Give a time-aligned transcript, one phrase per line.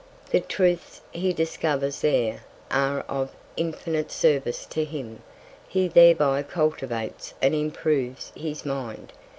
[0.31, 5.21] The Truths he discovers there, are of infinite Service to him.
[5.67, 9.13] He thereby cultivates and improves his Mind.